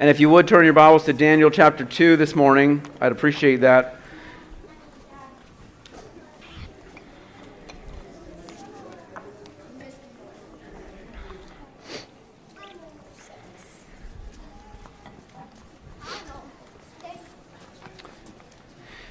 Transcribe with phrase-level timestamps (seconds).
[0.00, 3.56] And if you would turn your Bibles to Daniel chapter 2 this morning, I'd appreciate
[3.56, 3.96] that.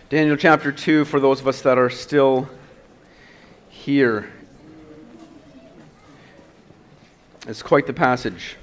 [0.10, 2.50] Daniel chapter 2, for those of us that are still
[3.70, 4.28] here.
[7.48, 8.56] It's quite the passage.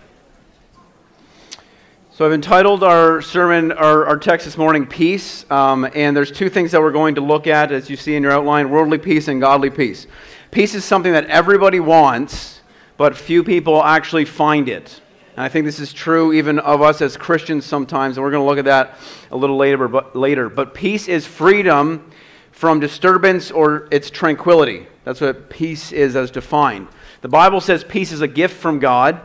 [2.17, 5.45] So I've entitled our sermon, our, our text this morning, Peace.
[5.51, 8.23] Um, and there's two things that we're going to look at, as you see in
[8.23, 10.07] your outline worldly peace and godly peace.
[10.51, 12.63] Peace is something that everybody wants,
[12.97, 15.03] but few people actually find it.
[15.37, 18.43] And I think this is true even of us as Christians sometimes, and we're going
[18.43, 18.99] to look at that
[19.31, 19.87] a little later.
[19.87, 20.49] But, later.
[20.49, 22.11] but peace is freedom
[22.51, 24.87] from disturbance or its tranquility.
[25.05, 26.89] That's what peace is as defined.
[27.21, 29.21] The Bible says peace is a gift from God.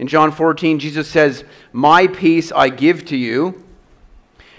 [0.00, 3.62] In John 14, Jesus says, My peace I give to you.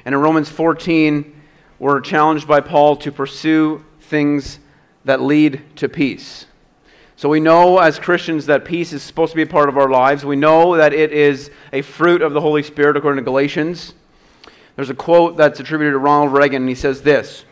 [0.06, 1.42] And in Romans 14,
[1.80, 4.60] we're challenged by Paul to pursue things
[5.04, 6.46] that lead to peace.
[7.16, 9.90] So we know as Christians that peace is supposed to be a part of our
[9.90, 10.24] lives.
[10.24, 13.96] We know that it is a fruit of the Holy Spirit according to Galatians.
[14.76, 17.46] There's a quote that's attributed to Ronald Reagan, and he says this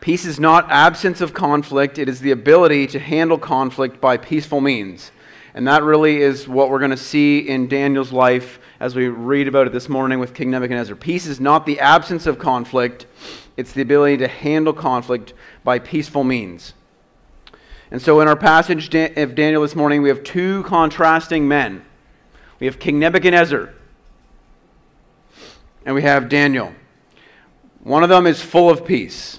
[0.00, 4.60] Peace is not absence of conflict, it is the ability to handle conflict by peaceful
[4.60, 5.12] means.
[5.54, 9.46] And that really is what we're going to see in Daniel's life as we read
[9.46, 10.96] about it this morning with King Nebuchadnezzar.
[10.96, 13.06] Peace is not the absence of conflict,
[13.56, 15.32] it's the ability to handle conflict
[15.62, 16.74] by peaceful means.
[17.92, 21.84] And so, in our passage of Daniel this morning, we have two contrasting men.
[22.58, 23.72] We have King Nebuchadnezzar,
[25.86, 26.72] and we have Daniel.
[27.84, 29.38] One of them is full of peace,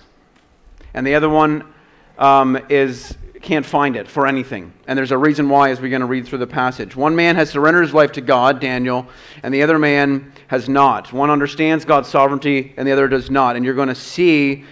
[0.94, 1.74] and the other one
[2.18, 4.74] um, is can't find it for anything.
[4.88, 6.96] And there's a reason why as we're going to read through the passage.
[6.96, 9.08] One man has surrendered his life to God, Daniel,
[9.44, 11.14] and the other man has not.
[11.14, 13.56] One understands God's sovereignty, and the other does not.
[13.56, 14.66] And you're going to see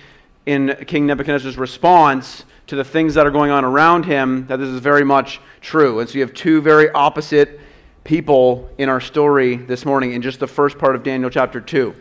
[0.48, 4.70] in King Nebuchadnezzar's response to the things that are going on around him that this
[4.70, 6.00] is very much true.
[6.00, 7.60] And so you have two very opposite
[8.04, 11.96] people in our story this morning in just the first part of Daniel chapter 2.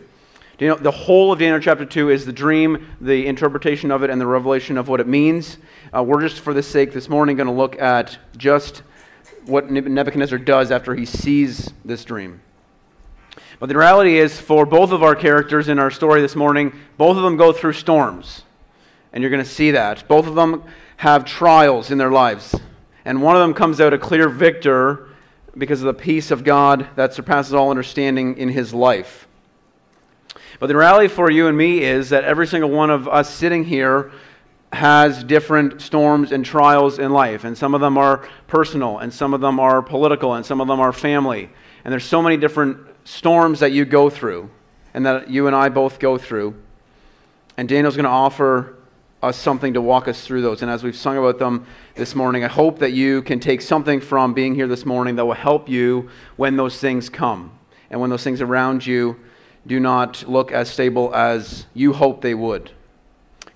[0.58, 4.20] Daniel, the whole of Daniel chapter 2 is the dream, the interpretation of it, and
[4.20, 5.58] the revelation of what it means.
[5.94, 8.82] Uh, we're just, for the sake this morning, going to look at just
[9.44, 12.40] what Nebuchadnezzar does after he sees this dream.
[13.60, 17.18] But the reality is, for both of our characters in our story this morning, both
[17.18, 18.42] of them go through storms
[19.12, 20.08] and you're going to see that.
[20.08, 20.64] Both of them
[20.96, 22.58] have trials in their lives.
[23.04, 25.08] And one of them comes out a clear victor
[25.58, 29.28] because of the peace of God that surpasses all understanding in his life.
[30.58, 33.64] But the reality for you and me is that every single one of us sitting
[33.64, 34.10] here
[34.72, 37.44] has different storms and trials in life.
[37.44, 40.68] And some of them are personal, and some of them are political, and some of
[40.68, 41.50] them are family.
[41.84, 44.48] And there's so many different storms that you go through,
[44.94, 46.54] and that you and I both go through.
[47.56, 48.76] And Daniel's going to offer
[49.22, 50.62] us something to walk us through those.
[50.62, 54.00] And as we've sung about them this morning, I hope that you can take something
[54.00, 57.56] from being here this morning that will help you when those things come
[57.90, 59.16] and when those things around you
[59.66, 62.72] do not look as stable as you hope they would.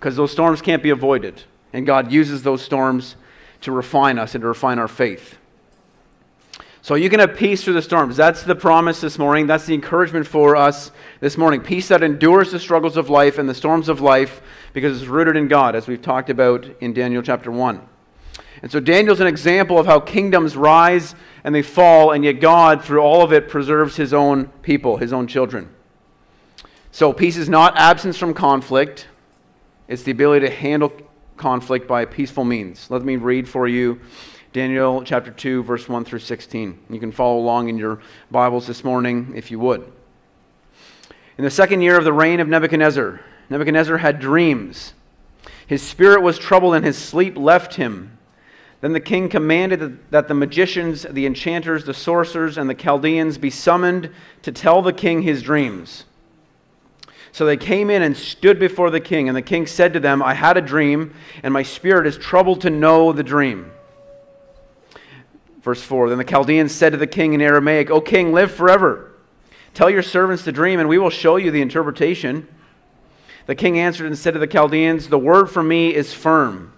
[0.07, 1.43] Because those storms can't be avoided.
[1.73, 3.17] And God uses those storms
[3.63, 5.37] to refine us and to refine our faith.
[6.81, 8.17] So you can have peace through the storms.
[8.17, 9.49] That's the promise this morning.
[9.49, 11.61] That's the encouragement for us this morning.
[11.61, 15.35] Peace that endures the struggles of life and the storms of life because it's rooted
[15.35, 17.81] in God, as we've talked about in Daniel chapter 1.
[18.63, 22.85] And so Daniel's an example of how kingdoms rise and they fall, and yet God,
[22.85, 25.69] through all of it, preserves his own people, his own children.
[26.93, 29.09] So peace is not absence from conflict,
[29.89, 30.93] it's the ability to handle
[31.37, 32.91] conflict by peaceful means.
[32.91, 34.01] Let me read for you
[34.53, 36.79] Daniel chapter 2, verse 1 through 16.
[36.91, 39.93] You can follow along in your Bibles this morning if you would.
[41.39, 43.21] In the second year of the reign of Nebuchadnezzar,
[43.51, 44.95] Nebuchadnezzar had dreams.
[45.67, 48.17] His spirit was troubled and his sleep left him.
[48.81, 53.51] Then the king commanded that the magicians, the enchanters, the sorcerers, and the Chaldeans be
[53.51, 54.11] summoned
[54.43, 56.06] to tell the king his dreams.
[57.37, 60.23] So they came in and stood before the king, and the king said to them,
[60.23, 61.13] I had a dream,
[61.43, 63.71] and my spirit is troubled to know the dream.
[65.61, 69.13] Verse 4 Then the Chaldeans said to the king in Aramaic, O king, live forever.
[69.75, 72.49] Tell your servants the dream, and we will show you the interpretation.
[73.45, 76.73] The king answered and said to the Chaldeans, The word from me is firm.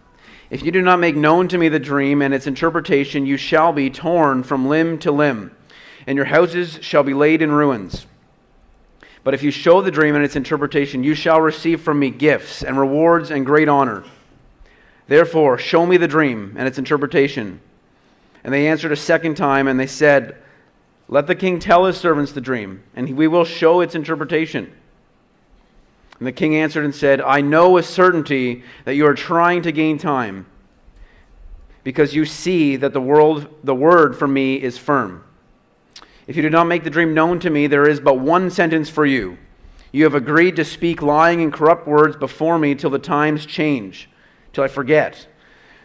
[0.50, 3.72] If you do not make known to me the dream and its interpretation, you shall
[3.72, 5.52] be torn from limb to limb,
[6.04, 8.07] and your houses shall be laid in ruins.
[9.24, 12.62] But if you show the dream and its interpretation, you shall receive from me gifts
[12.62, 14.04] and rewards and great honor.
[15.06, 17.60] Therefore, show me the dream and its interpretation.
[18.44, 20.36] And they answered a second time, and they said,
[21.08, 24.72] Let the king tell his servants the dream, and we will show its interpretation.
[26.18, 29.72] And the king answered and said, I know with certainty that you are trying to
[29.72, 30.46] gain time,
[31.84, 35.24] because you see that the, world, the word for me is firm.
[36.28, 38.90] If you do not make the dream known to me, there is but one sentence
[38.90, 39.38] for you.
[39.92, 44.10] You have agreed to speak lying and corrupt words before me till the times change,
[44.52, 45.26] till I forget.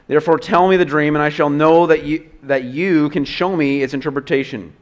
[0.07, 3.55] Therefore, tell me the dream, and I shall know that you, that you can show
[3.55, 4.73] me its interpretation.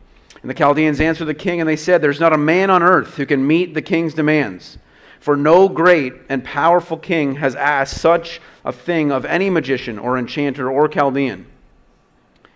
[0.42, 3.16] And the Chaldeans answered the king, and they said, There's not a man on earth
[3.18, 4.80] who can meet the king's demands.
[5.20, 10.18] For no great and powerful king has asked such a thing of any magician or
[10.18, 11.46] enchanter or Chaldean.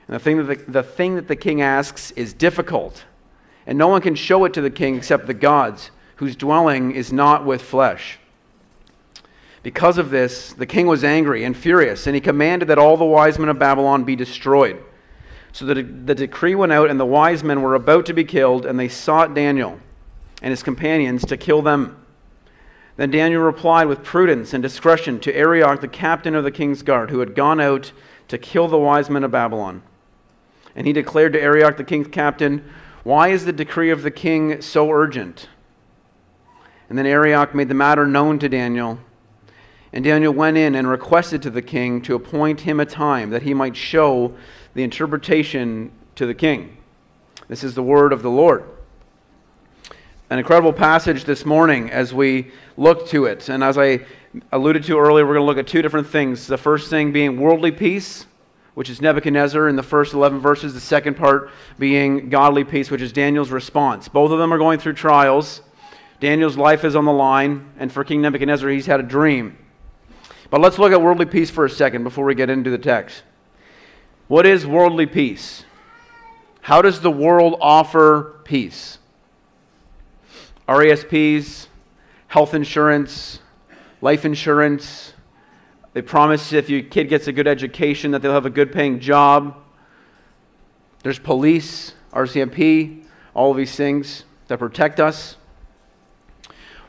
[0.08, 3.06] And the thing, that the, the thing that the king asks is difficult,
[3.66, 7.12] and no one can show it to the king except the gods, whose dwelling is
[7.12, 8.20] not with flesh.
[9.64, 13.04] Because of this, the king was angry and furious, and he commanded that all the
[13.04, 14.82] wise men of Babylon be destroyed.
[15.54, 18.66] So the, the decree went out, and the wise men were about to be killed,
[18.66, 19.80] and they sought Daniel
[20.42, 22.06] and his companions to kill them.
[22.98, 27.10] Then Daniel replied with prudence and discretion to Arioch, the captain of the king's guard,
[27.10, 27.92] who had gone out
[28.28, 29.82] to kill the wise men of Babylon.
[30.76, 32.70] And he declared to Arioch, the king's captain,
[33.04, 35.48] Why is the decree of the king so urgent?
[36.90, 39.00] And then Arioch made the matter known to Daniel.
[39.94, 43.44] And Daniel went in and requested to the king to appoint him a time that
[43.44, 44.36] he might show
[44.74, 46.78] the interpretation to the king.
[47.48, 48.66] This is the word of the Lord.
[50.30, 53.48] An incredible passage this morning as we look to it.
[53.48, 54.02] And as I
[54.52, 56.48] alluded to earlier, we're going to look at two different things.
[56.48, 58.26] The first thing being worldly peace,
[58.76, 60.74] which is Nebuchadnezzar in the first 11 verses.
[60.74, 61.50] The second part
[61.80, 64.08] being godly peace, which is Daniel's response.
[64.08, 65.62] Both of them are going through trials.
[66.20, 69.58] Daniel's life is on the line, and for King Nebuchadnezzar, he's had a dream.
[70.50, 73.24] But let's look at worldly peace for a second before we get into the text.
[74.28, 75.66] What is worldly peace?
[76.62, 78.98] How does the world offer peace?
[80.68, 81.68] RESPs,
[82.28, 83.40] health insurance,
[84.02, 85.14] life insurance.
[85.96, 89.00] They promise if your kid gets a good education that they'll have a good paying
[89.00, 89.56] job.
[91.04, 95.38] There's police, RCMP, all of these things that protect us.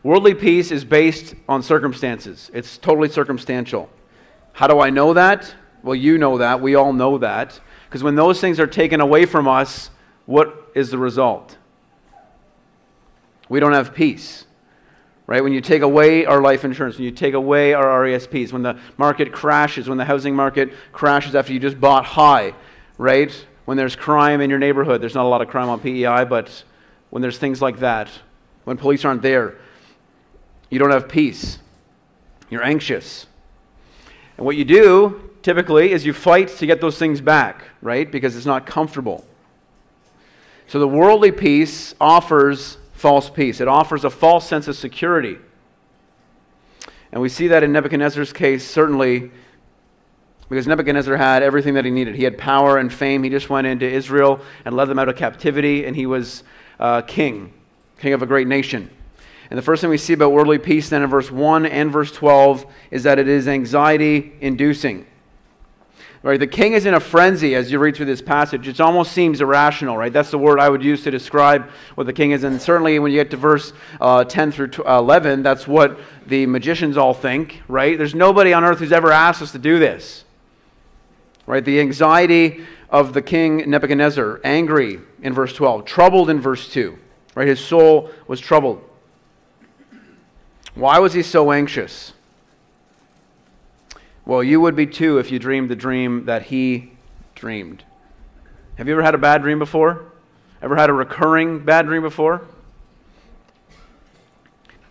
[0.03, 3.89] Worldly peace is based on circumstances, it's totally circumstantial.
[4.53, 5.55] How do I know that?
[5.85, 6.61] Well, you know that.
[6.61, 7.61] We all know that.
[7.89, 9.91] Because when those things are taken away from us,
[10.25, 11.59] what is the result?
[13.49, 14.46] We don't have peace.
[15.27, 15.43] Right?
[15.43, 18.79] When you take away our life insurance, when you take away our RESPs, when the
[18.97, 22.55] market crashes, when the housing market crashes after you just bought high,
[22.97, 23.33] right?
[23.65, 26.63] When there's crime in your neighborhood, there's not a lot of crime on PEI, but
[27.11, 28.09] when there's things like that,
[28.65, 29.57] when police aren't there,
[30.71, 31.59] you don't have peace.
[32.49, 33.27] You're anxious.
[34.37, 38.11] And what you do typically is you fight to get those things back, right?
[38.11, 39.25] Because it's not comfortable.
[40.69, 45.39] So the worldly peace offers false peace, it offers a false sense of security.
[47.13, 49.31] And we see that in Nebuchadnezzar's case, certainly,
[50.49, 52.15] because Nebuchadnezzar had everything that he needed.
[52.15, 53.23] He had power and fame.
[53.23, 56.43] He just went into Israel and led them out of captivity, and he was
[56.79, 57.53] uh, king,
[57.99, 58.91] king of a great nation.
[59.51, 62.11] And the first thing we see about worldly peace then in verse 1 and verse
[62.13, 65.07] 12 is that it is anxiety inducing.
[66.27, 68.67] Right, the king is in a frenzy as you read through this passage.
[68.67, 70.13] It almost seems irrational, right?
[70.13, 72.43] That's the word I would use to describe what the king is.
[72.43, 76.97] And certainly when you get to verse uh, 10 through 11, that's what the magicians
[76.97, 77.97] all think, right?
[77.97, 80.25] There's nobody on earth who's ever asked us to do this.
[81.47, 81.65] Right?
[81.65, 86.99] The anxiety of the king Nebuchadnezzar, angry in verse 12, troubled in verse 2.
[87.37, 87.47] Right?
[87.47, 88.83] His soul was troubled.
[90.75, 92.15] Why was he so anxious?
[94.27, 96.91] Well, you would be too if you dreamed the dream that he
[97.37, 97.85] dreamed.
[98.75, 100.05] Have you ever had a bad dream before?
[100.61, 102.43] Ever had a recurring bad dream before?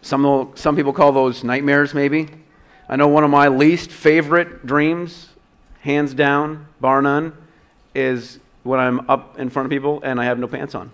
[0.01, 2.29] Some, some people call those nightmares, maybe.
[2.87, 5.27] I know one of my least favorite dreams,
[5.81, 7.35] hands down, bar none,
[7.93, 10.91] is when I'm up in front of people and I have no pants on.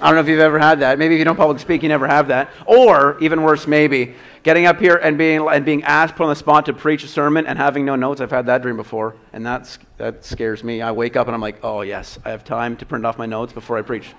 [0.00, 0.98] I don't know if you've ever had that.
[0.98, 2.50] Maybe if you don't public speak, you never have that.
[2.66, 4.14] Or, even worse, maybe,
[4.44, 7.08] getting up here and being, and being asked, put on the spot to preach a
[7.08, 8.20] sermon and having no notes.
[8.20, 10.82] I've had that dream before, and that's, that scares me.
[10.82, 13.26] I wake up and I'm like, oh, yes, I have time to print off my
[13.26, 14.14] notes before I preach.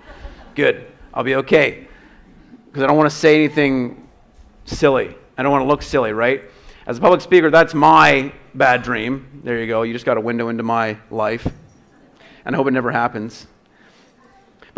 [0.55, 0.87] Good.
[1.13, 1.87] I'll be okay.
[2.65, 4.07] Because I don't want to say anything
[4.65, 5.15] silly.
[5.37, 6.43] I don't want to look silly, right?
[6.85, 9.41] As a public speaker, that's my bad dream.
[9.43, 9.83] There you go.
[9.83, 11.47] You just got a window into my life.
[12.45, 13.47] And I hope it never happens.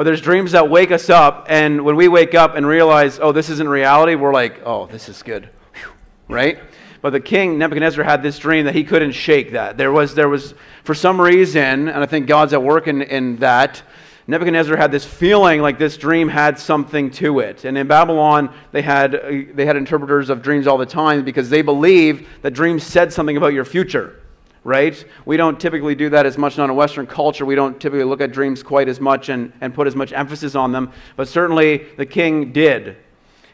[0.01, 3.31] But there's dreams that wake us up, and when we wake up and realize, oh,
[3.31, 5.47] this isn't reality, we're like, oh, this is good.
[5.75, 5.91] Whew.
[6.27, 6.57] Right?
[7.03, 9.77] But the king, Nebuchadnezzar, had this dream that he couldn't shake that.
[9.77, 13.35] There was, there was for some reason, and I think God's at work in, in
[13.37, 13.83] that,
[14.25, 17.63] Nebuchadnezzar had this feeling like this dream had something to it.
[17.63, 21.51] And in Babylon, they had, uh, they had interpreters of dreams all the time because
[21.51, 24.19] they believed that dreams said something about your future,
[24.63, 25.03] right?
[25.25, 27.45] We don't typically do that as much in a Western culture.
[27.45, 30.55] We don't typically look at dreams quite as much and, and put as much emphasis
[30.55, 30.91] on them.
[31.15, 32.97] But certainly the king did.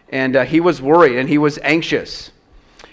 [0.10, 2.32] And uh, he was worried and he was anxious.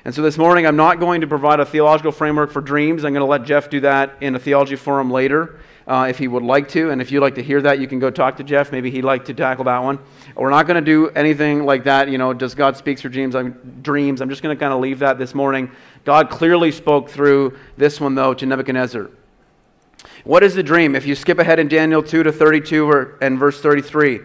[0.05, 3.05] And so this morning, I'm not going to provide a theological framework for dreams.
[3.05, 6.29] I'm going to let Jeff do that in a theology forum later uh, if he
[6.29, 6.91] would like to.
[6.91, 8.73] And if you'd like to hear that, you can go talk to Jeff.
[8.73, 9.99] Maybe he'd like to tackle that one.
[10.37, 12.09] We're not going to do anything like that.
[12.09, 13.35] You know, does God speak through dreams?
[13.35, 14.21] I'm, dreams.
[14.21, 15.71] I'm just going to kind of leave that this morning.
[16.05, 19.11] God clearly spoke through this one, though, to Nebuchadnezzar.
[20.25, 20.95] What is the dream?
[20.95, 24.21] If you skip ahead in Daniel 2 to 32 or, and verse 33,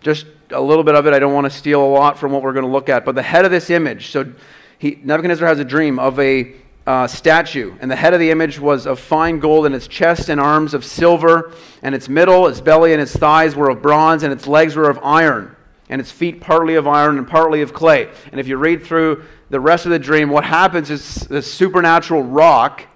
[0.00, 1.14] just a little bit of it.
[1.14, 3.04] I don't want to steal a lot from what we're going to look at.
[3.04, 4.32] But the head of this image, so
[4.78, 6.54] he, Nebuchadnezzar has a dream of a
[6.86, 10.28] uh, statue, and the head of the image was of fine gold, and its chest
[10.28, 14.22] and arms of silver, and its middle, its belly, and its thighs were of bronze,
[14.22, 15.56] and its legs were of iron,
[15.88, 18.10] and its feet partly of iron and partly of clay.
[18.30, 19.24] And if you read through
[19.54, 22.88] the rest of the dream, what happens is this supernatural rock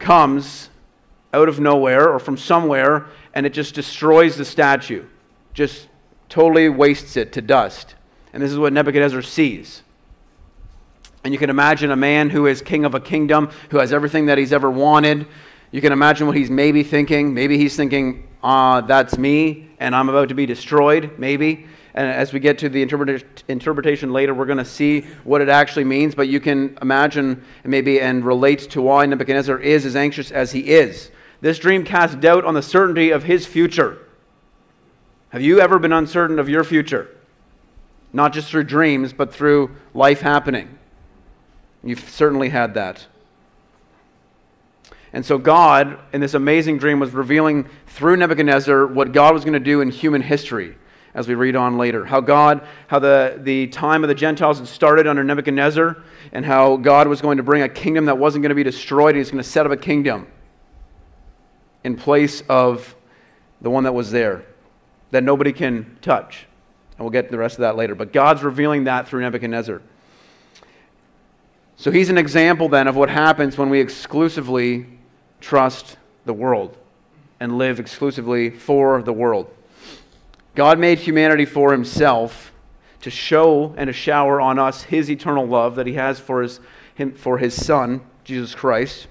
[0.00, 0.68] comes
[1.32, 5.04] out of nowhere or from somewhere, and it just destroys the statue,
[5.54, 5.86] just
[6.28, 7.94] totally wastes it to dust.
[8.32, 9.82] And this is what Nebuchadnezzar sees.
[11.22, 14.26] And you can imagine a man who is king of a kingdom, who has everything
[14.26, 15.28] that he's ever wanted.
[15.70, 17.32] You can imagine what he's maybe thinking.
[17.32, 21.68] Maybe he's thinking, uh, that's me, and I'm about to be destroyed, maybe.
[21.94, 22.82] And as we get to the
[23.48, 26.14] interpretation later, we're going to see what it actually means.
[26.14, 30.70] But you can imagine maybe and relate to why Nebuchadnezzar is as anxious as he
[30.70, 31.10] is.
[31.42, 33.98] This dream casts doubt on the certainty of his future.
[35.30, 37.08] Have you ever been uncertain of your future?
[38.12, 40.78] Not just through dreams, but through life happening.
[41.82, 43.06] You've certainly had that.
[45.12, 49.52] And so, God, in this amazing dream, was revealing through Nebuchadnezzar what God was going
[49.54, 50.76] to do in human history,
[51.14, 52.04] as we read on later.
[52.04, 56.02] How God, how the, the time of the Gentiles had started under Nebuchadnezzar,
[56.32, 59.16] and how God was going to bring a kingdom that wasn't going to be destroyed.
[59.16, 60.26] He's going to set up a kingdom
[61.84, 62.94] in place of
[63.60, 64.44] the one that was there
[65.10, 66.46] that nobody can touch.
[66.96, 67.94] And we'll get to the rest of that later.
[67.94, 69.82] But God's revealing that through Nebuchadnezzar.
[71.76, 74.86] So he's an example then of what happens when we exclusively
[75.40, 76.76] trust the world
[77.40, 79.52] and live exclusively for the world.
[80.54, 82.52] God made humanity for himself
[83.00, 86.60] to show and to shower on us his eternal love that he has for his,
[86.94, 89.08] him, for his son, Jesus Christ.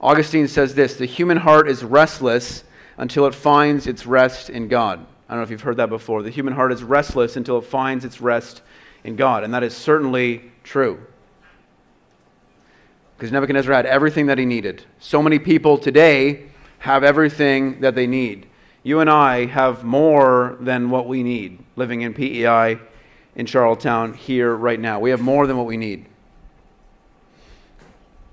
[0.00, 2.64] Augustine says this the human heart is restless
[2.98, 5.04] until it finds its rest in God.
[5.28, 6.22] I don't know if you've heard that before.
[6.22, 8.62] The human heart is restless until it finds its rest
[9.02, 9.44] in God.
[9.44, 11.00] And that is certainly true.
[13.16, 14.84] Because Nebuchadnezzar had everything that he needed.
[14.98, 16.48] So many people today
[16.80, 18.46] have everything that they need.
[18.82, 22.78] You and I have more than what we need living in PEI
[23.36, 24.98] in Charlottetown here right now.
[25.00, 26.06] We have more than what we need.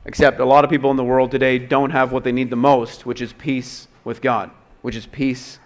[0.06, 2.56] Except a lot of people in the world today don't have what they need the
[2.56, 4.50] most, which is peace with God,
[4.82, 5.60] which is peace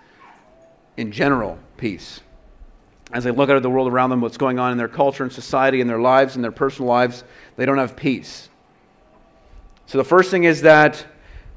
[0.97, 2.19] in general, peace
[3.13, 5.31] as they look at the world around them, what's going on in their culture and
[5.31, 7.23] society, in their lives, in their personal lives,
[7.55, 8.49] they don't have peace.
[9.85, 11.05] So the first thing is that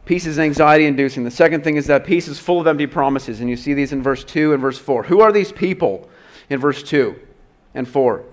[0.06, 1.25] peace is anxiety inducing.
[1.25, 3.40] The second thing is that peace is full of empty promises.
[3.40, 5.02] And you see these in verse 2 and verse 4.
[5.02, 6.08] Who are these people
[6.48, 7.14] in verse 2
[7.75, 8.25] and 4?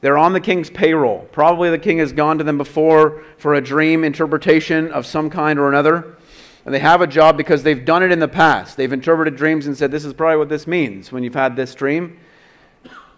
[0.00, 1.28] They're on the king's payroll.
[1.30, 5.58] Probably the king has gone to them before for a dream interpretation of some kind
[5.58, 6.16] or another.
[6.64, 8.76] And they have a job because they've done it in the past.
[8.76, 11.74] They've interpreted dreams and said, This is probably what this means when you've had this
[11.74, 12.18] dream.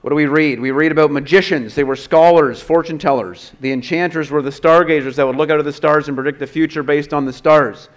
[0.03, 0.59] What do we read?
[0.59, 1.77] We read about magicians.
[1.77, 3.53] They were scholars, fortune tellers.
[3.61, 6.47] The enchanters were the stargazers that would look out of the stars and predict the
[6.47, 7.89] future based on the stars.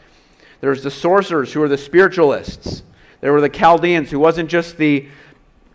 [0.62, 2.84] There's the sorcerers who were the spiritualists.
[3.22, 5.08] There were the Chaldeans, who wasn't just the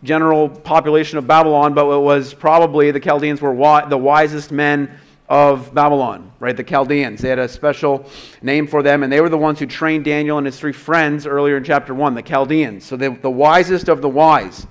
[0.03, 4.89] general population of Babylon, but it was probably the Chaldeans were wi- the wisest men
[5.27, 6.55] of Babylon, right?
[6.55, 7.21] The Chaldeans.
[7.21, 8.09] They had a special
[8.41, 11.27] name for them, and they were the ones who trained Daniel and his three friends
[11.27, 12.85] earlier in chapter 1, the Chaldeans.
[12.85, 14.65] So the wisest of the wise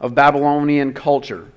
[0.00, 1.50] of Babylonian culture.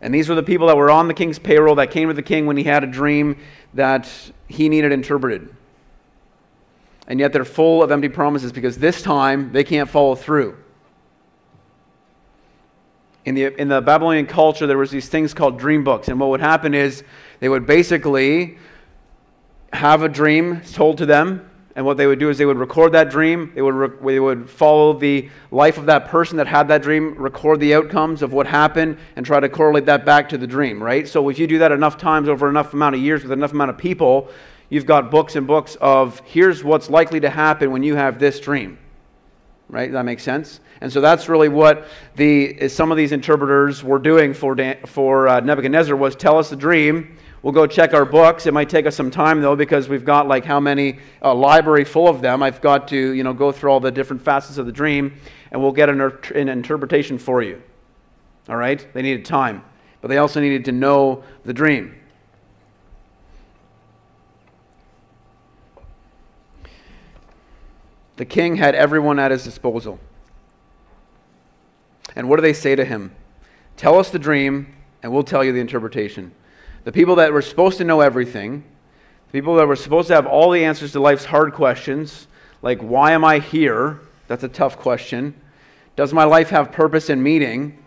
[0.00, 2.22] And these were the people that were on the king's payroll that came to the
[2.22, 3.36] king when he had a dream
[3.74, 4.08] that
[4.48, 5.54] he needed interpreted.
[7.06, 10.56] And yet they're full of empty promises because this time they can't follow through.
[13.24, 16.08] In the, in the Babylonian culture, there was these things called dream books.
[16.08, 17.04] And what would happen is
[17.40, 18.56] they would basically
[19.72, 22.92] have a dream told to them and what they would do is they would record
[22.92, 23.52] that dream.
[23.54, 27.14] They would, re- they would follow the life of that person that had that dream,
[27.14, 30.82] record the outcomes of what happened, and try to correlate that back to the dream,
[30.82, 31.06] right?
[31.06, 33.70] So if you do that enough times over enough amount of years with enough amount
[33.70, 34.30] of people,
[34.68, 38.40] you've got books and books of here's what's likely to happen when you have this
[38.40, 38.78] dream.
[39.68, 39.92] Right?
[39.92, 40.58] That makes sense?
[40.80, 41.86] And so that's really what
[42.16, 46.56] the, some of these interpreters were doing for, for uh, Nebuchadnezzar was tell us the
[46.56, 47.16] dream.
[47.42, 48.46] We'll go check our books.
[48.46, 51.84] It might take us some time though because we've got like how many a library
[51.84, 52.42] full of them.
[52.42, 55.18] I've got to you know go through all the different facets of the dream,
[55.50, 57.62] and we'll get an, an interpretation for you.
[58.48, 58.86] All right?
[58.92, 59.64] They needed time,
[60.00, 61.96] but they also needed to know the dream.
[68.16, 69.98] The king had everyone at his disposal.
[72.16, 73.14] And what do they say to him?
[73.78, 76.32] Tell us the dream, and we'll tell you the interpretation.
[76.84, 78.64] The people that were supposed to know everything,
[79.26, 82.26] the people that were supposed to have all the answers to life's hard questions,
[82.62, 84.00] like why am I here?
[84.28, 85.34] That's a tough question.
[85.96, 87.78] Does my life have purpose and meaning?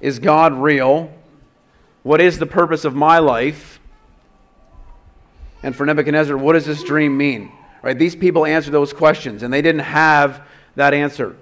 [0.00, 1.12] Is God real?
[2.02, 3.80] What is the purpose of my life?
[5.62, 7.50] And for Nebuchadnezzar, what does this dream mean?
[7.82, 7.98] Right?
[7.98, 10.42] These people answered those questions, and they didn't have
[10.74, 11.36] that answer.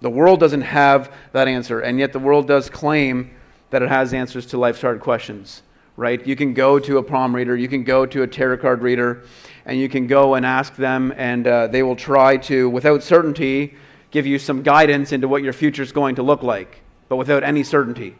[0.00, 3.30] The world doesn't have that answer, and yet the world does claim
[3.72, 5.62] that it has answers to life's hard questions,
[5.96, 6.24] right?
[6.26, 9.24] You can go to a palm reader, you can go to a tarot card reader,
[9.64, 13.74] and you can go and ask them, and uh, they will try to, without certainty,
[14.10, 17.42] give you some guidance into what your future is going to look like, but without
[17.42, 18.14] any certainty,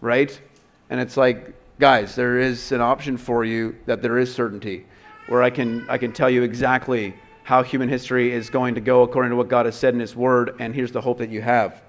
[0.00, 0.40] right?
[0.88, 4.86] And it's like, guys, there is an option for you that there is certainty,
[5.26, 9.02] where I can, I can tell you exactly how human history is going to go
[9.02, 11.42] according to what God has said in His Word, and here's the hope that you
[11.42, 11.82] have.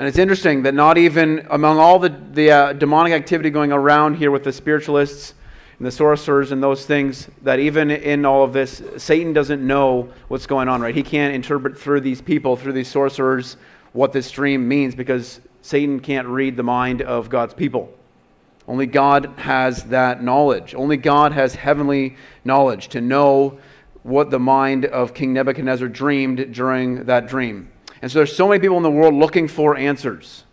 [0.00, 4.14] And it's interesting that not even among all the, the uh, demonic activity going around
[4.14, 5.34] here with the spiritualists
[5.76, 10.08] and the sorcerers and those things, that even in all of this, Satan doesn't know
[10.28, 10.94] what's going on, right?
[10.94, 13.58] He can't interpret through these people, through these sorcerers,
[13.92, 17.92] what this dream means because Satan can't read the mind of God's people.
[18.66, 20.74] Only God has that knowledge.
[20.74, 23.58] Only God has heavenly knowledge to know
[24.02, 27.70] what the mind of King Nebuchadnezzar dreamed during that dream.
[28.02, 30.44] And so there's so many people in the world looking for answers,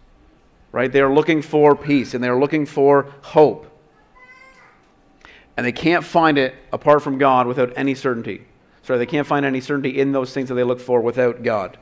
[0.71, 0.91] right?
[0.91, 3.65] They are looking for peace and they are looking for hope.
[5.55, 8.45] And they can't find it apart from God without any certainty.
[8.83, 11.77] Sorry, they can't find any certainty in those things that they look for without God.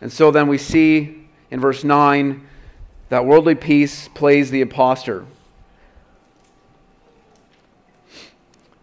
[0.00, 2.46] And so then we see in verse 9
[3.08, 5.26] that worldly peace plays the impostor.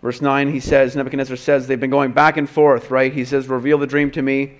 [0.02, 3.12] Verse 9, he says, Nebuchadnezzar says, they've been going back and forth, right?
[3.12, 4.60] He says, Reveal the dream to me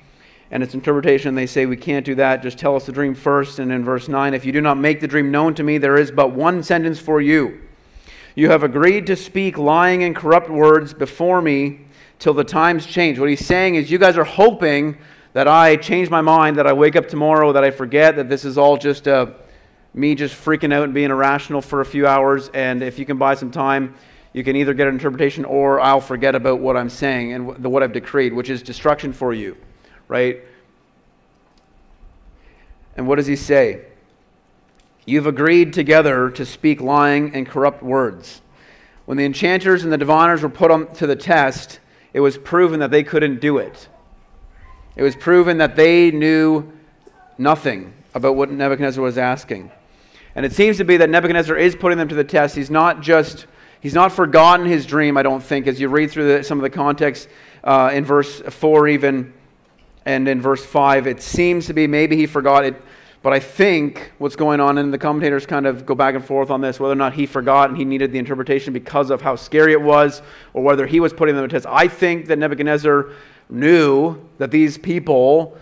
[0.52, 1.36] and its interpretation.
[1.36, 2.42] They say, We can't do that.
[2.42, 3.60] Just tell us the dream first.
[3.60, 5.98] And in verse 9, if you do not make the dream known to me, there
[5.98, 7.62] is but one sentence for you.
[8.36, 11.82] You have agreed to speak lying and corrupt words before me
[12.20, 13.20] till the times change.
[13.20, 14.98] What he's saying is, you guys are hoping
[15.34, 18.46] that I change my mind, that I wake up tomorrow, that I forget that this
[18.46, 19.36] is all just a
[19.94, 22.50] me just freaking out and being irrational for a few hours.
[22.54, 23.96] And if you can buy some time,
[24.34, 27.82] you can either get an interpretation or I'll forget about what I'm saying and what
[27.82, 29.58] I've decreed, which is destruction for you,
[30.10, 30.42] right?
[32.98, 33.86] And what does he say?
[35.06, 38.42] You've agreed together to speak lying and corrupt words.
[39.06, 41.80] When the enchanters and the diviners were put to the test,
[42.14, 43.88] it was proven that they couldn't do it.
[44.98, 46.72] It was proven that they knew
[47.38, 49.72] nothing about what Nebuchadnezzar was asking.
[50.36, 52.56] And it seems to be that Nebuchadnezzar is putting them to the test.
[52.56, 53.46] He's not just,
[53.80, 56.64] he's not forgotten his dream, I don't think, as you read through the, some of
[56.64, 57.30] the context
[57.64, 59.34] uh, in verse 4 even
[60.06, 61.08] and in verse 5.
[61.08, 62.82] It seems to be maybe he forgot it.
[63.22, 66.50] But I think what's going on, and the commentators kind of go back and forth
[66.50, 69.36] on this, whether or not he forgot and he needed the interpretation because of how
[69.36, 70.22] scary it was,
[70.54, 71.66] or whether he was putting them to the test.
[71.70, 73.10] I think that Nebuchadnezzar
[73.50, 75.58] knew that these people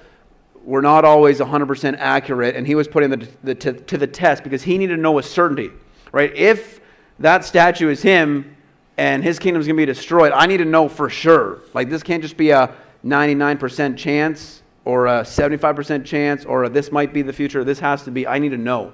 [0.63, 4.43] were not always 100% accurate, and he was putting them the, to, to the test
[4.43, 5.71] because he needed to know with certainty,
[6.11, 6.35] right?
[6.35, 6.79] If
[7.19, 8.55] that statue is him
[8.97, 11.61] and his kingdom is going to be destroyed, I need to know for sure.
[11.73, 17.13] Like, this can't just be a 99% chance or a 75% chance or this might
[17.13, 17.63] be the future.
[17.63, 18.93] This has to be, I need to know.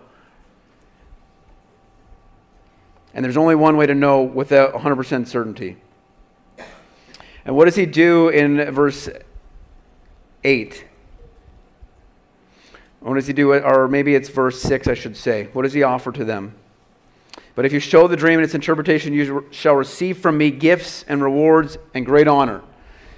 [3.14, 5.78] And there's only one way to know without 100% certainty.
[7.46, 9.10] And what does he do in verse
[10.44, 10.86] 8?
[13.02, 13.54] What does he do?
[13.54, 15.50] Or maybe it's verse 6, I should say.
[15.54, 16.56] What does he offer to them?
[17.56, 21.04] But if you show the dream and its interpretation, you shall receive from me gifts
[21.08, 22.64] and rewards and great honor.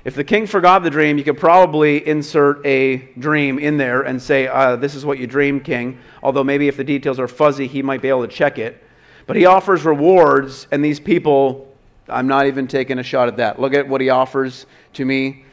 [0.05, 4.21] If the king forgot the dream, you could probably insert a dream in there and
[4.21, 5.97] say, uh, This is what you dreamed, king.
[6.21, 8.83] Although maybe if the details are fuzzy, he might be able to check it.
[9.25, 11.75] But he offers rewards, and these people,
[12.07, 13.59] I'm not even taking a shot at that.
[13.59, 15.43] Look at what he offers to me.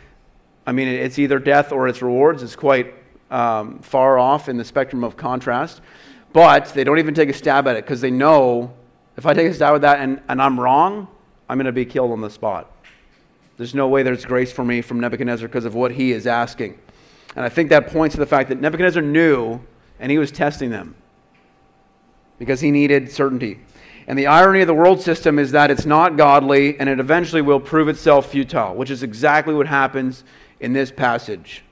[0.66, 2.42] I mean, it's either death or it's rewards.
[2.42, 2.94] It's quite
[3.30, 5.80] um, far off in the spectrum of contrast.
[6.34, 8.74] But they don't even take a stab at it because they know
[9.16, 11.08] if I take a stab at that and, and I'm wrong,
[11.48, 12.70] I'm going to be killed on the spot.
[13.62, 16.76] There's no way there's grace for me from Nebuchadnezzar because of what he is asking.
[17.36, 19.60] And I think that points to the fact that Nebuchadnezzar knew
[20.00, 20.96] and he was testing them
[22.40, 23.60] because he needed certainty.
[24.08, 27.40] And the irony of the world system is that it's not godly and it eventually
[27.40, 30.24] will prove itself futile, which is exactly what happens
[30.58, 31.62] in this passage.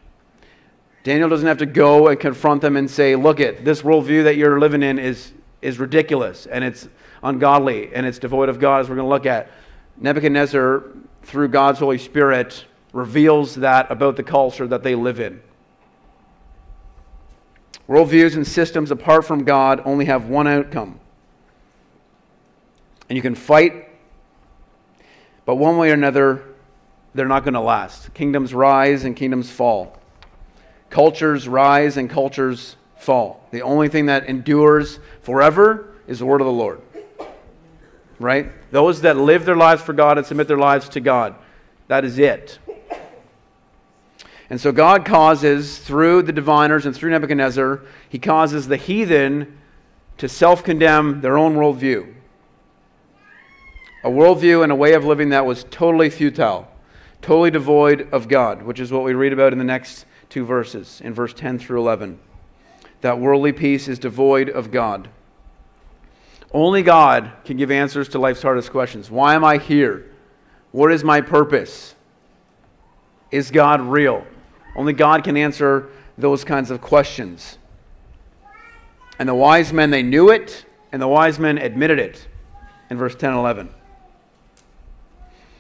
[1.03, 4.37] Daniel doesn't have to go and confront them and say, Look, at this worldview that
[4.37, 6.89] you're living in is, is ridiculous and it's
[7.25, 9.51] ungodly and it's devoid of God, as we're going to look at.
[9.97, 10.85] Nebuchadnezzar,
[11.23, 15.41] through God's Holy Spirit, reveals that about the culture that they live in.
[17.89, 21.01] Worldviews and systems apart from God only have one outcome.
[23.09, 23.89] And you can fight,
[25.45, 26.45] but one way or another,
[27.15, 28.15] they're not going to last.
[28.15, 29.99] Kingdoms rise and kingdoms fall.
[30.91, 33.45] Cultures rise and cultures fall.
[33.51, 36.81] The only thing that endures forever is the word of the Lord.
[38.21, 38.53] Right?
[38.71, 41.35] Those that live their lives for God and submit their lives to God.
[41.89, 42.61] That is it.
[44.51, 49.59] And so God causes, through the diviners and through Nebuchadnezzar, he causes the heathen
[50.19, 52.15] to self condemn their own worldview.
[54.05, 56.69] A worldview and a way of living that was totally futile,
[57.23, 61.01] totally devoid of God, which is what we read about in the next two verses,
[61.03, 62.19] in verse 10 through 11.
[63.03, 65.09] That worldly peace is devoid of God.
[66.53, 69.11] Only God can give answers to life's hardest questions.
[69.11, 70.11] Why am I here?
[70.73, 71.95] What is my purpose?
[73.31, 74.27] Is God real?
[74.75, 77.59] Only God can answer those kinds of questions.
[79.19, 82.27] And the wise men, they knew it, and the wise men admitted it
[82.91, 83.75] in verse 10 and 11.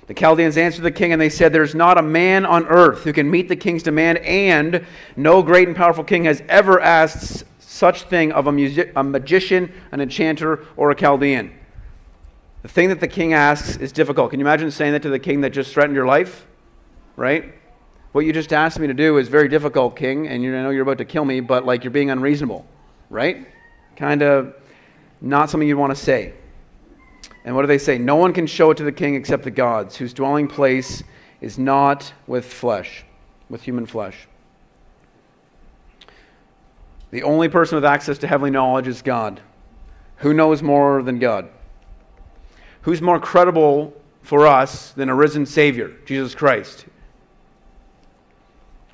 [0.09, 3.12] The Chaldeans answered the king, and they said, There's not a man on earth who
[3.12, 4.85] can meet the king's demand, and
[5.16, 7.44] no great and powerful king has ever asked
[7.80, 11.50] such thing of a, music, a magician, an enchanter, or a Chaldean.
[12.60, 14.30] The thing that the king asks is difficult.
[14.30, 16.46] Can you imagine saying that to the king that just threatened your life?
[17.16, 17.54] Right?
[18.12, 20.82] What you just asked me to do is very difficult, king, and you know you're
[20.82, 22.66] about to kill me, but like you're being unreasonable,
[23.08, 23.48] right?
[23.96, 24.54] Kind of
[25.22, 26.34] not something you'd want to say.
[27.46, 27.96] And what do they say?
[27.96, 31.02] No one can show it to the king except the gods, whose dwelling place
[31.40, 33.06] is not with flesh,
[33.48, 34.28] with human flesh.
[37.10, 39.40] The only person with access to heavenly knowledge is God.
[40.18, 41.48] Who knows more than God?
[42.82, 46.86] Who's more credible for us than a risen Savior, Jesus Christ?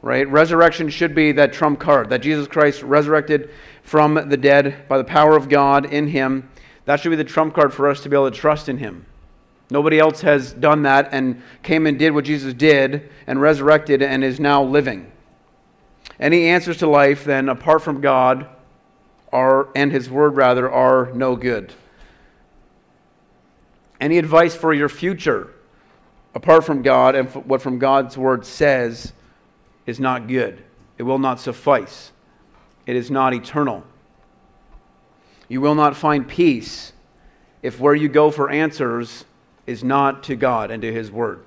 [0.07, 0.29] right?
[0.29, 3.51] Resurrection should be that trump card that Jesus Christ resurrected
[3.83, 6.49] from the dead by the power of God in him.
[6.85, 9.05] That should be the trump card for us to be able to trust in him.
[9.69, 14.23] Nobody else has done that and came and did what Jesus did and resurrected and
[14.23, 15.11] is now living.
[16.19, 18.49] Any answers to life, then, apart from God,
[19.33, 21.75] are, and His Word rather, are no good.
[24.01, 25.53] Any advice for your future,
[26.35, 29.13] apart from God and what from God's Word says,
[29.87, 30.63] is not good.
[30.99, 32.13] It will not suffice.
[32.87, 33.85] It is not eternal.
[35.49, 36.93] You will not find peace
[37.63, 39.25] if where you go for answers
[39.67, 41.45] is not to God and to His Word.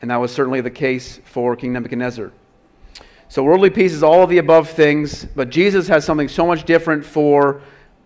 [0.00, 2.32] And that was certainly the case for King Nebuchadnezzar.
[3.30, 6.64] So, worldly peace is all of the above things, but Jesus has something so much
[6.64, 7.60] different for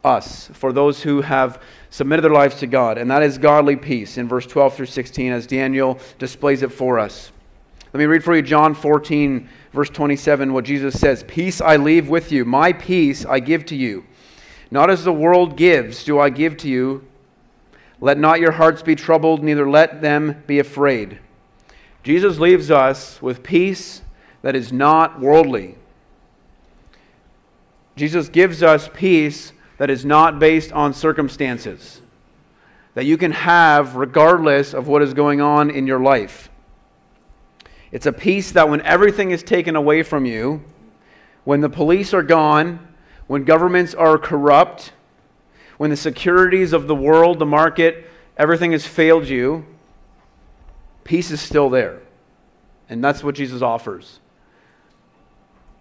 [0.05, 4.18] us, for those who have submitted their lives to God, and that is godly peace
[4.18, 7.31] in verse 12 through 16, as Daniel displays it for us.
[7.92, 12.09] Let me read for you John 14, verse 27, what Jesus says Peace I leave
[12.09, 14.05] with you, my peace I give to you.
[14.70, 17.07] Not as the world gives, do I give to you.
[18.00, 21.20] Let not your hearts be troubled, neither let them be afraid.
[22.02, 24.02] Jesus leaves us with peace
[24.42, 25.76] that is not worldly.
[27.94, 32.00] Jesus gives us peace that is not based on circumstances,
[32.94, 36.50] that you can have regardless of what is going on in your life.
[37.92, 40.62] It's a peace that when everything is taken away from you,
[41.44, 42.88] when the police are gone,
[43.26, 44.92] when governments are corrupt,
[45.76, 49.66] when the securities of the world, the market, everything has failed you,
[51.04, 52.00] peace is still there.
[52.88, 54.20] And that's what Jesus offers.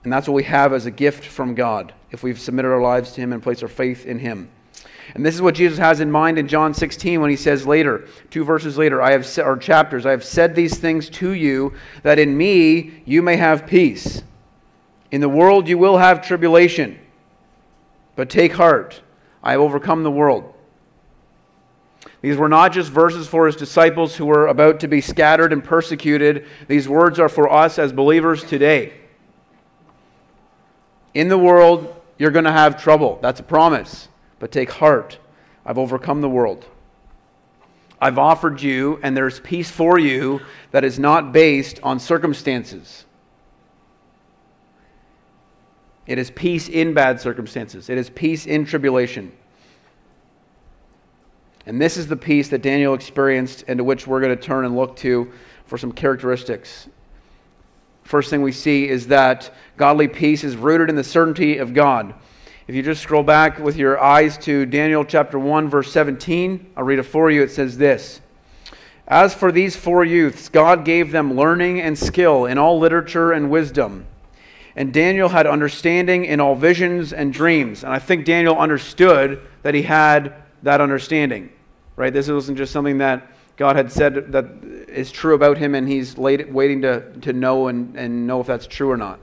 [0.04, 3.14] And that's what we have as a gift from God if we've submitted our lives
[3.14, 4.50] to Him and placed our faith in Him.
[5.14, 8.08] And this is what Jesus has in mind in John 16 when he says later,
[8.30, 12.20] two verses later, I have or chapters, I have said these things to you that
[12.20, 14.24] in me you may have peace.
[15.12, 16.98] In the world you will have tribulation,
[18.16, 19.02] but take heart,
[19.44, 20.51] I have overcome the world.
[22.22, 25.64] These were not just verses for his disciples who were about to be scattered and
[25.64, 26.46] persecuted.
[26.68, 28.94] These words are for us as believers today.
[31.14, 33.18] In the world, You're going to have trouble.
[33.20, 34.08] That's a promise.
[34.38, 35.18] But take heart.
[35.66, 36.68] I've overcome the world.
[38.00, 43.06] I've offered you, and there's peace for you that is not based on circumstances.
[46.06, 49.32] It is peace in bad circumstances, it is peace in tribulation.
[51.66, 54.66] And this is the peace that Daniel experienced and to which we're going to turn
[54.66, 55.32] and look to
[55.66, 56.88] for some characteristics.
[58.04, 62.14] First thing we see is that godly peace is rooted in the certainty of God.
[62.68, 66.84] If you just scroll back with your eyes to Daniel chapter 1, verse 17, I'll
[66.84, 67.42] read it for you.
[67.44, 68.22] It says this
[69.08, 73.50] As for these four youths, God gave them learning and skill in all literature and
[73.50, 74.08] wisdom.
[74.76, 77.84] And Daniel had understanding in all visions and dreams.
[77.84, 81.52] And I think Daniel understood that he had that understanding,
[81.96, 82.14] right?
[82.14, 84.46] This wasn't just something that God had said that
[84.88, 88.48] is true about him and he's late, waiting to, to know and, and know if
[88.48, 89.20] that's true or not.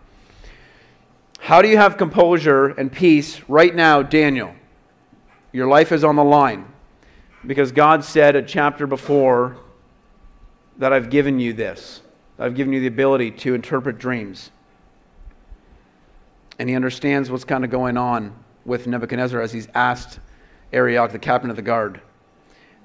[1.41, 4.55] How do you have composure and peace right now, Daniel?
[5.53, 6.67] Your life is on the line
[7.47, 9.57] because God said a chapter before
[10.79, 12.03] that I've given you this.
[12.39, 14.51] I've given you the ability to interpret dreams.
[16.59, 20.21] And he understands what's kind of going on with Nebuchadnezzar as he's asked
[20.73, 22.01] Arioch, the captain of the guard.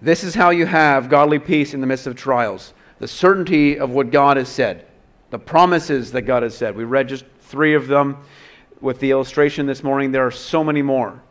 [0.01, 3.89] This is how you have godly peace in the midst of trials the certainty of
[3.89, 4.85] what God has said,
[5.29, 6.73] the promises that God has said.
[6.73, 8.17] We read just three of them
[8.79, 10.11] with the illustration this morning.
[10.11, 11.21] There are so many more.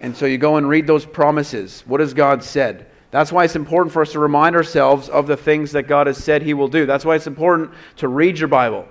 [0.00, 1.82] And so you go and read those promises.
[1.86, 2.86] What has God said?
[3.10, 6.16] That's why it's important for us to remind ourselves of the things that God has
[6.16, 6.86] said He will do.
[6.86, 8.88] That's why it's important to read your Bible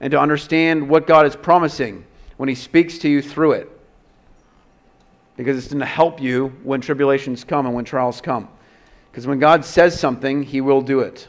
[0.00, 2.04] and to understand what God is promising
[2.38, 3.71] when He speaks to you through it
[5.36, 8.48] because it's going to help you when tribulations come and when trials come.
[9.10, 11.28] Because when God says something, He will do it.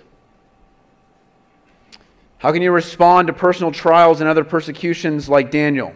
[2.38, 5.94] How can you respond to personal trials and other persecutions like Daniel?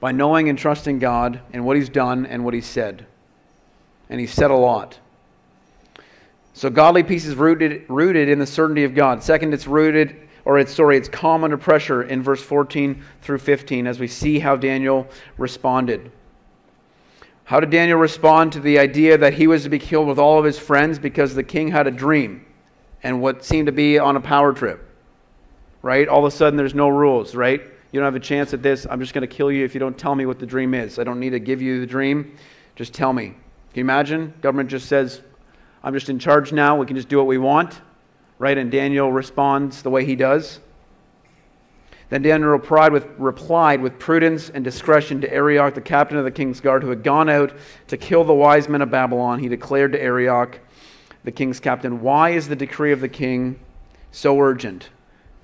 [0.00, 3.06] By knowing and trusting God and what He's done and what He said.
[4.08, 4.98] And He said a lot.
[6.54, 9.22] So godly peace is rooted, rooted in the certainty of God.
[9.22, 13.86] Second, it's rooted, or it's sorry, it's calm under pressure in verse 14 through 15
[13.86, 16.12] as we see how Daniel responded.
[17.44, 20.38] How did Daniel respond to the idea that he was to be killed with all
[20.38, 22.46] of his friends because the king had a dream
[23.02, 24.82] and what seemed to be on a power trip?
[25.82, 26.08] Right?
[26.08, 27.60] All of a sudden, there's no rules, right?
[27.92, 28.86] You don't have a chance at this.
[28.88, 30.98] I'm just going to kill you if you don't tell me what the dream is.
[30.98, 32.34] I don't need to give you the dream.
[32.76, 33.26] Just tell me.
[33.26, 33.36] Can
[33.74, 34.32] you imagine?
[34.40, 35.20] Government just says,
[35.82, 36.76] I'm just in charge now.
[36.76, 37.82] We can just do what we want.
[38.38, 38.56] Right?
[38.56, 40.60] And Daniel responds the way he does.
[42.10, 46.30] Then Daniel replied with, replied with prudence and discretion to Arioch, the captain of the
[46.30, 47.52] king's guard, who had gone out
[47.88, 49.38] to kill the wise men of Babylon.
[49.38, 50.60] He declared to Arioch,
[51.24, 53.58] the king's captain, Why is the decree of the king
[54.12, 54.90] so urgent?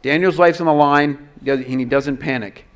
[0.03, 2.67] Daniel's life's on the line, and he doesn't panic.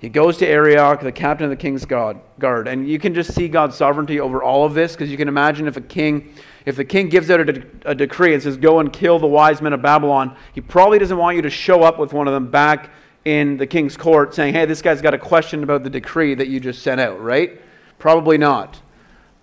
[0.00, 3.46] He goes to Arioch, the captain of the king's guard, and you can just see
[3.46, 6.34] God's sovereignty over all of this, because you can imagine if a king,
[6.66, 9.28] if the king gives out a, de- a decree and says, "Go and kill the
[9.28, 12.34] wise men of Babylon," he probably doesn't want you to show up with one of
[12.34, 12.90] them back
[13.24, 16.48] in the king's court saying, hey, this guy's got a question about the decree that
[16.48, 17.60] you just sent out, right?
[17.98, 18.80] Probably not.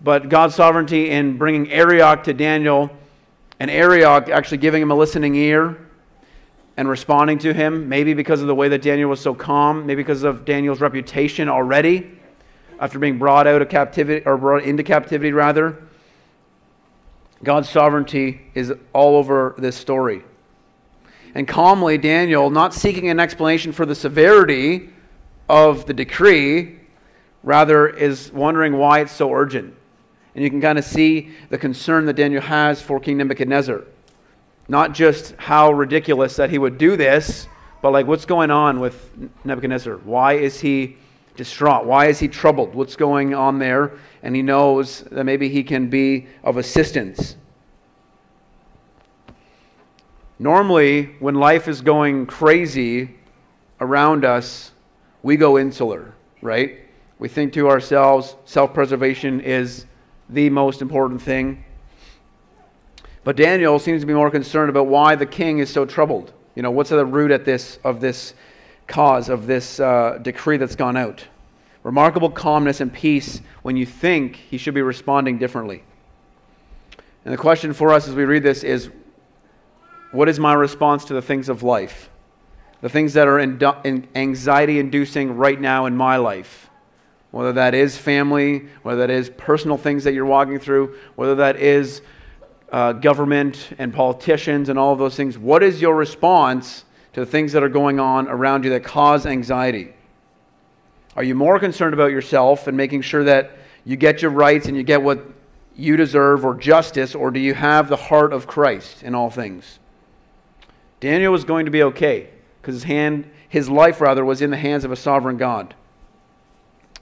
[0.01, 2.89] But God's sovereignty in bringing Arioch to Daniel
[3.59, 5.77] and Arioch actually giving him a listening ear
[6.77, 10.01] and responding to him, maybe because of the way that Daniel was so calm, maybe
[10.01, 12.09] because of Daniel's reputation already
[12.79, 15.83] after being brought out of captivity or brought into captivity rather.
[17.43, 20.23] God's sovereignty is all over this story.
[21.35, 24.89] And calmly, Daniel, not seeking an explanation for the severity
[25.47, 26.79] of the decree,
[27.43, 29.73] rather is wondering why it's so urgent.
[30.35, 33.83] And you can kind of see the concern that Daniel has for King Nebuchadnezzar.
[34.67, 37.47] Not just how ridiculous that he would do this,
[37.81, 39.09] but like what's going on with
[39.43, 39.95] Nebuchadnezzar?
[39.97, 40.97] Why is he
[41.35, 41.85] distraught?
[41.85, 42.75] Why is he troubled?
[42.75, 43.93] What's going on there?
[44.21, 47.37] And he knows that maybe he can be of assistance.
[50.39, 53.15] Normally, when life is going crazy
[53.81, 54.71] around us,
[55.21, 56.79] we go insular, right?
[57.19, 59.85] We think to ourselves, self preservation is
[60.29, 61.65] the most important thing.
[63.25, 66.31] But Daniel seems to be more concerned about why the king is so troubled.
[66.55, 68.33] You know, what's at the root at this, of this
[68.87, 71.25] cause, of this uh, decree that's gone out?
[71.83, 75.83] Remarkable calmness and peace when you think he should be responding differently.
[77.25, 78.89] And the question for us as we read this is
[80.11, 82.09] what is my response to the things of life?
[82.81, 86.69] The things that are anxiety inducing right now in my life.
[87.31, 91.57] Whether that is family, whether that is personal things that you're walking through, whether that
[91.57, 92.01] is
[92.71, 95.37] uh, government and politicians and all of those things.
[95.37, 99.25] What is your response to the things that are going on around you that cause
[99.25, 99.93] anxiety?
[101.15, 103.51] Are you more concerned about yourself and making sure that
[103.83, 105.19] you get your rights and you get what
[105.75, 109.79] you deserve or justice, or do you have the heart of Christ in all things?
[110.99, 112.29] Daniel was going to be okay
[112.61, 115.73] because his hand, his life rather, was in the hands of a sovereign God,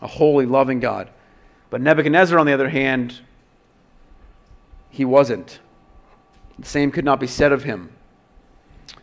[0.02, 1.10] a holy, loving God.
[1.70, 3.20] But Nebuchadnezzar, on the other hand,
[4.90, 5.60] he wasn't.
[6.60, 7.92] The same could not be said of him.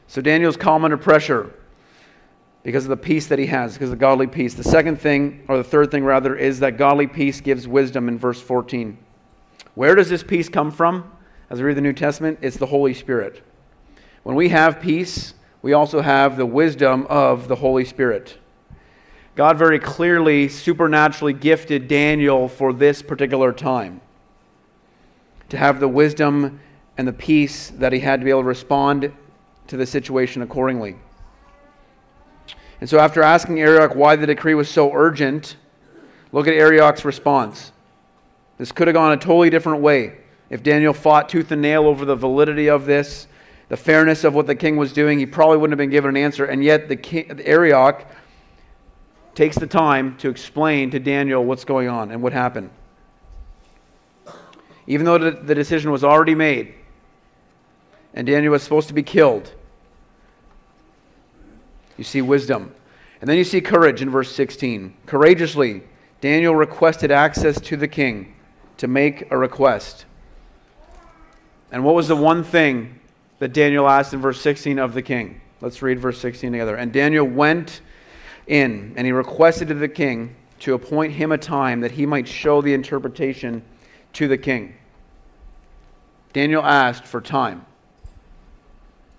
[0.06, 1.52] So Daniel's calm under pressure
[2.62, 4.54] because of the peace that he has, because of the godly peace.
[4.54, 8.18] The second thing, or the third thing rather, is that godly peace gives wisdom in
[8.18, 8.96] verse 14.
[9.74, 11.10] Where does this peace come from?
[11.50, 13.42] As we read the New Testament, it's the Holy Spirit.
[14.24, 18.38] When we have peace, we also have the wisdom of the Holy Spirit.
[19.34, 24.00] God very clearly, supernaturally gifted Daniel for this particular time
[25.50, 26.58] to have the wisdom
[26.96, 29.12] and the peace that he had to be able to respond
[29.66, 30.96] to the situation accordingly.
[32.80, 35.56] And so, after asking Arioch why the decree was so urgent,
[36.32, 37.72] look at Arioch's response.
[38.56, 40.16] This could have gone a totally different way
[40.48, 43.26] if Daniel fought tooth and nail over the validity of this,
[43.74, 45.18] the fairness of what the king was doing.
[45.18, 46.44] He probably wouldn't have been given an answer.
[46.44, 48.06] And yet, the, king, the Arioch
[49.34, 52.70] takes the time to explain to Daniel what's going on and what happened.
[54.86, 56.72] Even though the decision was already made
[58.14, 59.52] and Daniel was supposed to be killed,
[61.96, 62.72] you see wisdom.
[63.20, 64.94] And then you see courage in verse 16.
[65.06, 65.82] Courageously,
[66.20, 68.36] Daniel requested access to the king
[68.76, 70.04] to make a request.
[71.72, 73.00] And what was the one thing
[73.44, 75.38] that Daniel asked in verse 16 of the king?
[75.60, 76.76] Let's read verse 16 together.
[76.76, 77.82] And Daniel went
[78.46, 82.26] in, and he requested of the king to appoint him a time that he might
[82.26, 83.62] show the interpretation
[84.14, 84.74] to the king.
[86.32, 87.66] Daniel asked for time.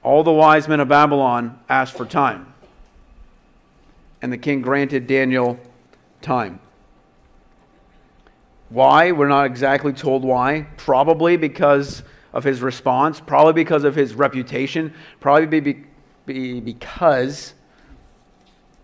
[0.01, 2.51] All the wise men of Babylon asked for time
[4.23, 5.59] and the king granted Daniel
[6.23, 6.59] time.
[8.69, 9.11] Why?
[9.11, 10.65] We're not exactly told why.
[10.77, 12.01] Probably because
[12.35, 15.85] of his response, probably because of his reputation, probably be,
[16.25, 17.53] be because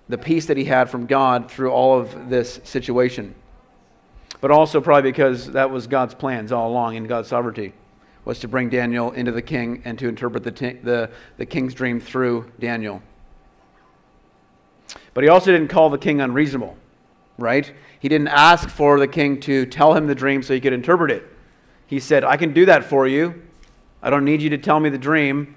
[0.07, 3.35] the peace that he had from God through all of this situation.
[4.39, 7.73] But also probably because that was God's plans all along in God's sovereignty
[8.23, 11.99] was to bring Daniel into the king and to interpret the, the, the king's dream
[11.99, 13.01] through Daniel.
[15.13, 16.77] But he also didn't call the king unreasonable,
[17.37, 17.71] right?
[17.99, 21.11] He didn't ask for the king to tell him the dream so he could interpret
[21.11, 21.27] it.
[21.91, 23.43] He said, I can do that for you.
[24.01, 25.55] I don't need you to tell me the dream,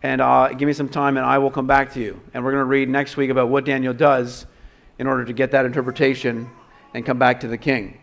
[0.00, 2.20] and uh, give me some time, and I will come back to you.
[2.32, 4.46] And we're going to read next week about what Daniel does
[5.00, 6.48] in order to get that interpretation
[6.94, 7.98] and come back to the king.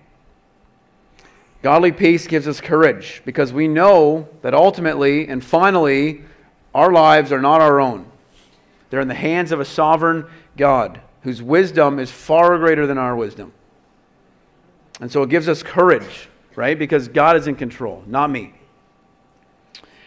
[1.61, 6.21] Godly peace gives us courage because we know that ultimately and finally
[6.75, 8.05] our lives are not our own.
[8.89, 10.25] They're in the hands of a sovereign
[10.57, 13.53] God, whose wisdom is far greater than our wisdom.
[14.99, 16.77] And so it gives us courage, right?
[16.77, 18.53] Because God is in control, not me.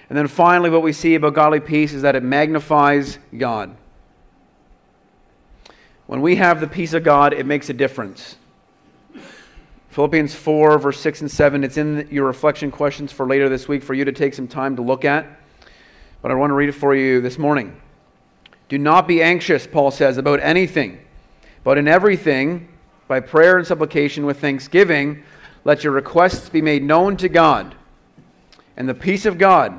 [0.08, 3.76] And then finally, what we see about godly peace is that it magnifies God.
[6.06, 8.36] When we have the peace of God, it makes a difference.
[9.90, 13.82] Philippians 4, verse 6 and 7, it's in your reflection questions for later this week
[13.82, 15.26] for you to take some time to look at.
[16.22, 17.80] But I want to read it for you this morning.
[18.68, 21.00] Do not be anxious, Paul says, about anything,
[21.64, 22.68] but in everything,
[23.08, 25.22] by prayer and supplication with thanksgiving,
[25.66, 27.74] let your requests be made known to God.
[28.76, 29.76] And the peace of God,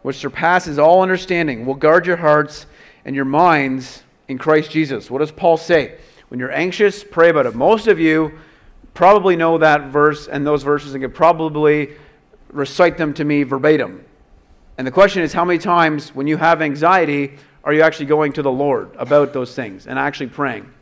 [0.00, 2.64] which surpasses all understanding, will guard your hearts
[3.04, 5.10] and your minds in Christ Jesus.
[5.10, 5.98] What does Paul say?
[6.28, 7.54] When you're anxious, pray about it.
[7.54, 8.38] Most of you
[8.94, 11.90] probably know that verse and those verses and could probably
[12.50, 14.02] recite them to me verbatim.
[14.78, 18.32] And the question is how many times when you have anxiety are you actually going
[18.32, 20.72] to the Lord about those things and actually praying?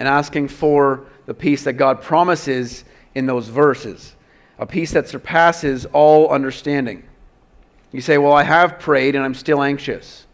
[0.00, 4.14] And asking for the peace that God promises in those verses,
[4.58, 7.04] a peace that surpasses all understanding.
[7.92, 10.26] You say, Well, I have prayed and I'm still anxious.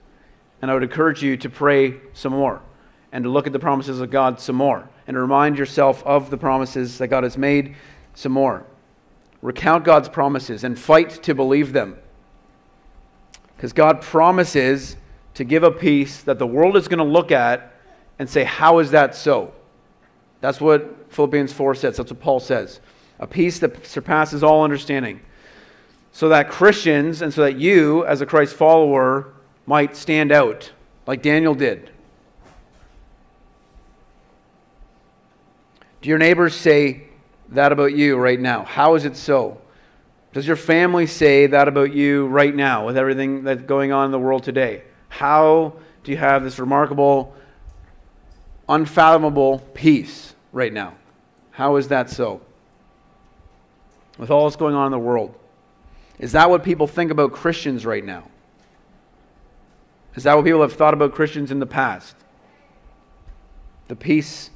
[0.60, 2.60] And I would encourage you to pray some more
[3.12, 6.30] and to look at the promises of God some more and to remind yourself of
[6.30, 7.76] the promises that God has made
[8.14, 8.64] some more.
[9.40, 11.96] Recount God's promises and fight to believe them.
[13.56, 14.96] Because God promises
[15.34, 17.74] to give a peace that the world is going to look at
[18.18, 19.52] and say, How is that so?
[20.40, 21.96] That's what Philippians 4 says.
[21.96, 22.80] That's what Paul says.
[23.18, 25.20] A peace that surpasses all understanding.
[26.12, 29.32] So that Christians and so that you, as a Christ follower,
[29.66, 30.72] might stand out
[31.06, 31.90] like Daniel did.
[36.00, 37.08] Do your neighbors say
[37.48, 38.62] that about you right now?
[38.62, 39.60] How is it so?
[40.32, 44.12] Does your family say that about you right now with everything that's going on in
[44.12, 44.84] the world today?
[45.08, 45.74] How
[46.04, 47.34] do you have this remarkable
[48.68, 50.94] unfathomable peace right now.
[51.50, 52.40] How is that so?
[54.18, 55.34] With all that's going on in the world.
[56.18, 58.24] Is that what people think about Christians right now?
[60.14, 62.16] Is that what people have thought about Christians in the past?
[63.86, 64.50] The peace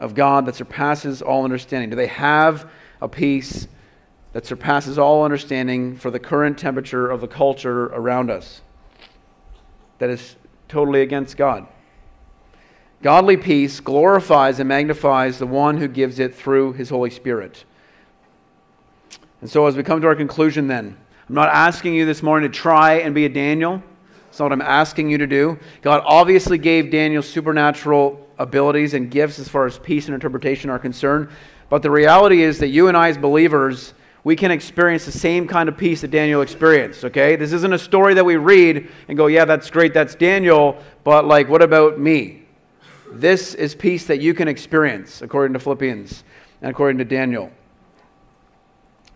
[0.00, 1.90] of God that surpasses all understanding.
[1.90, 2.68] Do they have
[3.00, 3.68] a peace
[4.32, 8.62] that surpasses all understanding for the current temperature of the culture around us
[9.98, 10.36] that is
[10.68, 11.66] totally against God?
[13.02, 17.64] Godly peace glorifies and magnifies the one who gives it through his Holy Spirit.
[19.40, 20.96] And so, as we come to our conclusion, then,
[21.28, 23.82] I'm not asking you this morning to try and be a Daniel.
[24.26, 25.58] That's not what I'm asking you to do.
[25.82, 30.78] God obviously gave Daniel supernatural abilities and gifts as far as peace and interpretation are
[30.78, 31.28] concerned.
[31.68, 35.48] But the reality is that you and I, as believers, we can experience the same
[35.48, 37.34] kind of peace that Daniel experienced, okay?
[37.34, 41.24] This isn't a story that we read and go, yeah, that's great, that's Daniel, but
[41.24, 42.41] like, what about me?
[43.14, 46.24] This is peace that you can experience, according to Philippians
[46.62, 47.50] and according to Daniel.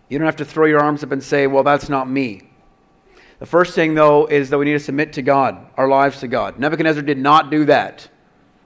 [0.09, 2.43] You don't have to throw your arms up and say, well, that's not me.
[3.39, 6.29] The first thing, though, is that we need to submit to God, our lives to
[6.29, 6.59] God.
[6.59, 8.09] Nebuchadnezzar did not do that,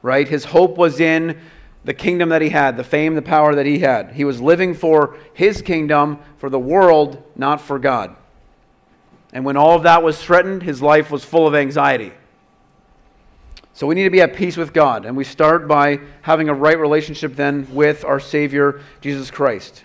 [0.03, 0.29] right?
[0.29, 1.41] His hope was in
[1.85, 4.13] the kingdom that he had, the fame, the power that he had.
[4.13, 8.17] He was living for his kingdom, for the world, not for God.
[9.33, 12.13] And when all of that was threatened, his life was full of anxiety.
[13.81, 15.07] So we need to be at peace with God.
[15.07, 19.85] And we start by having a right relationship then with our Savior, Jesus Christ.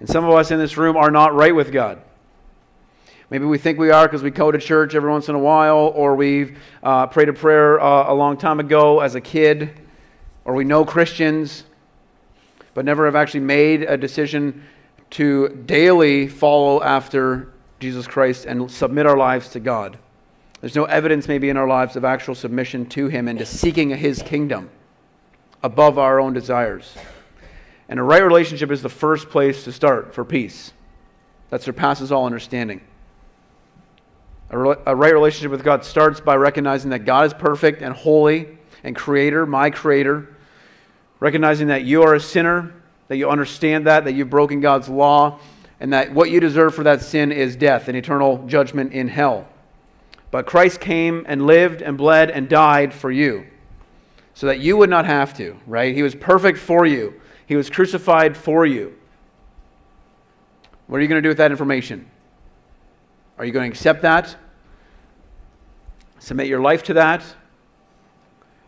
[0.00, 2.00] And some of us in this room are not right with God.
[3.28, 5.92] Maybe we think we are because we go to church every once in a while,
[5.94, 9.78] or we've uh, prayed a prayer uh, a long time ago as a kid,
[10.46, 11.64] or we know Christians,
[12.72, 14.64] but never have actually made a decision
[15.10, 19.98] to daily follow after Jesus Christ and submit our lives to God.
[20.64, 23.90] There's no evidence, maybe, in our lives of actual submission to Him and to seeking
[23.90, 24.70] His kingdom
[25.62, 26.96] above our own desires.
[27.90, 30.72] And a right relationship is the first place to start for peace
[31.50, 32.80] that surpasses all understanding.
[34.48, 37.94] A, re- a right relationship with God starts by recognizing that God is perfect and
[37.94, 40.34] holy and creator, my creator.
[41.20, 42.72] Recognizing that you are a sinner,
[43.08, 45.40] that you understand that, that you've broken God's law,
[45.78, 49.46] and that what you deserve for that sin is death and eternal judgment in hell.
[50.34, 53.46] But Christ came and lived and bled and died for you
[54.34, 55.94] so that you would not have to, right?
[55.94, 58.96] He was perfect for you, He was crucified for you.
[60.88, 62.10] What are you going to do with that information?
[63.38, 64.34] Are you going to accept that?
[66.18, 67.22] Submit your life to that?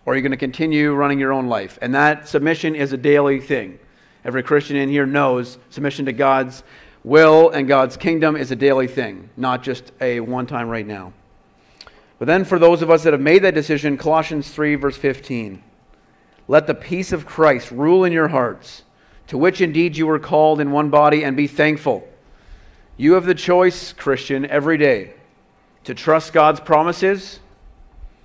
[0.05, 1.81] Or are you going to continue running your own life?
[1.83, 3.81] And that submission is a daily thing.
[4.25, 6.63] Every Christian in here knows submission to God's
[7.03, 11.13] will and God's kingdom is a daily thing, not just a one time right now.
[12.19, 15.63] But then, for those of us that have made that decision, Colossians 3, verse 15
[16.49, 18.85] let the peace of Christ rule in your hearts,
[19.27, 22.09] to which indeed you were called in one body, and be thankful.
[22.97, 25.15] You have the choice, Christian, every day
[25.85, 27.41] to trust God's promises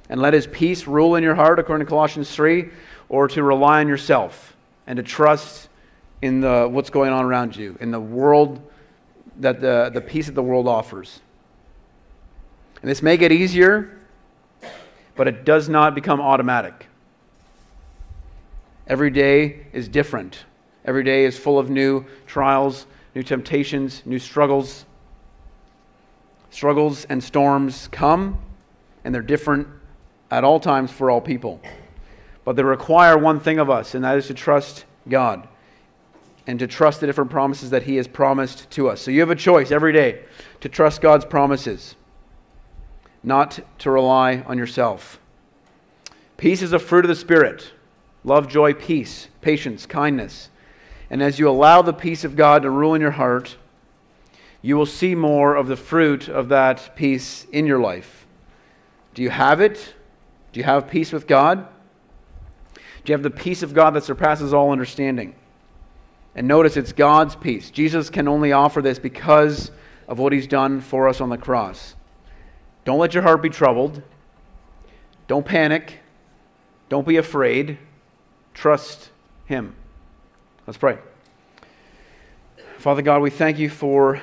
[0.09, 2.69] and let his peace rule in your heart, according to Colossians 3,
[3.09, 5.69] or to rely on yourself and to trust
[6.21, 8.61] in the, what's going on around you, in the world,
[9.37, 11.21] that the, the peace that the world offers.
[12.81, 13.99] And this may get easier,
[15.15, 16.87] but it does not become automatic.
[18.87, 20.45] Every day is different.
[20.83, 24.85] Every day is full of new trials, new temptations, new struggles.
[26.49, 28.39] Struggles and storms come,
[29.03, 29.67] and they're different
[30.31, 31.61] at all times for all people.
[32.43, 35.47] But they require one thing of us, and that is to trust God
[36.47, 38.99] and to trust the different promises that He has promised to us.
[39.01, 40.23] So you have a choice every day
[40.61, 41.95] to trust God's promises,
[43.23, 45.19] not to rely on yourself.
[46.37, 47.71] Peace is a fruit of the Spirit
[48.23, 50.49] love, joy, peace, patience, kindness.
[51.09, 53.57] And as you allow the peace of God to rule in your heart,
[54.61, 58.25] you will see more of the fruit of that peace in your life.
[59.13, 59.95] Do you have it?
[60.53, 61.67] Do you have peace with God?
[62.75, 65.35] Do you have the peace of God that surpasses all understanding?
[66.35, 67.71] And notice it's God's peace.
[67.71, 69.71] Jesus can only offer this because
[70.07, 71.95] of what he's done for us on the cross.
[72.83, 74.01] Don't let your heart be troubled.
[75.27, 75.99] Don't panic.
[76.89, 77.77] Don't be afraid.
[78.53, 79.11] Trust
[79.45, 79.75] him.
[80.67, 80.97] Let's pray.
[82.77, 84.21] Father God, we thank you for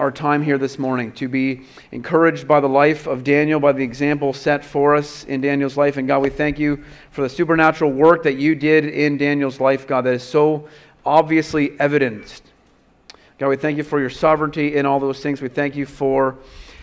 [0.00, 1.62] our time here this morning to be
[1.92, 5.96] encouraged by the life of Daniel, by the example set for us in Daniel's life.
[5.96, 9.86] And God, we thank you for the supernatural work that you did in Daniel's life,
[9.86, 10.68] God, that is so
[11.04, 12.42] obviously evidenced.
[13.38, 15.40] God, we thank you for your sovereignty in all those things.
[15.40, 16.36] We thank you for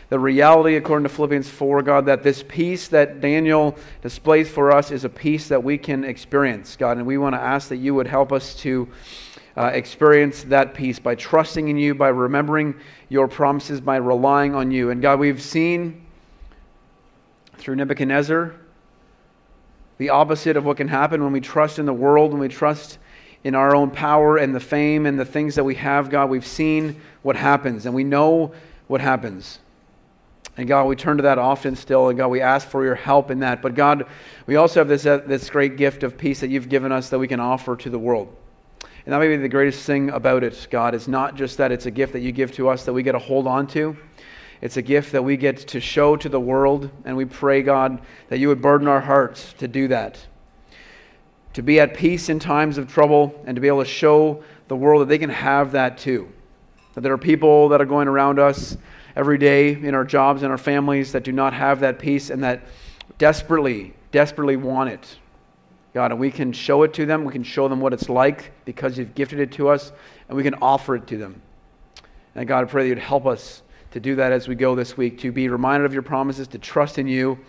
[0.09, 4.89] the reality, according to Philippians 4, God, that this peace that Daniel displays for us
[4.89, 6.97] is a peace that we can experience, God.
[6.97, 8.87] And we want to ask that you would help us to
[9.57, 12.75] uh, experience that peace by trusting in you, by remembering
[13.09, 14.91] your promises, by relying on you.
[14.91, 16.05] And God, we've seen
[17.57, 18.53] through Nebuchadnezzar
[19.97, 22.99] the opposite of what can happen when we trust in the world, when we trust
[23.43, 26.29] in our own power and the fame and the things that we have, God.
[26.29, 28.53] We've seen what happens, and we know
[28.87, 29.59] what happens.
[30.57, 33.29] And God, we turn to that often still, and God, we ask for your help
[33.29, 33.61] in that.
[33.61, 34.07] But God,
[34.47, 37.19] we also have this, uh, this great gift of peace that you've given us that
[37.19, 38.35] we can offer to the world.
[39.05, 41.85] And that may be the greatest thing about it, God, is not just that it's
[41.85, 43.95] a gift that you give to us that we get to hold on to.
[44.59, 48.01] It's a gift that we get to show to the world, and we pray, God,
[48.29, 50.19] that you would burden our hearts to do that.
[51.53, 54.75] To be at peace in times of trouble, and to be able to show the
[54.75, 56.27] world that they can have that too.
[56.95, 58.75] That there are people that are going around us
[59.17, 62.43] every day in our jobs and our families that do not have that peace and
[62.43, 62.61] that
[63.17, 65.17] desperately, desperately want it.
[65.95, 67.25] God, and we can show it to them.
[67.25, 69.91] We can show them what it's like because you've gifted it to us,
[70.27, 71.41] and we can offer it to them.
[72.35, 74.95] And God, I pray that you'd help us to do that as we go this
[74.95, 77.39] week, to be reminded of your promises, to trust in you.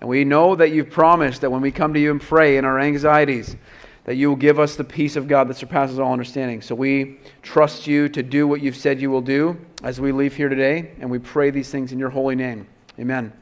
[0.00, 2.64] And we know that you've promised that when we come to you and pray in
[2.64, 3.56] our anxieties,
[4.04, 6.62] that you will give us the peace of God that surpasses all understanding.
[6.62, 10.36] So we trust you to do what you've said you will do as we leave
[10.36, 12.66] here today, and we pray these things in your holy name.
[12.98, 13.32] Amen.